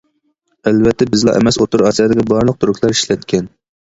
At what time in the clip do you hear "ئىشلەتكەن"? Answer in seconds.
2.97-3.47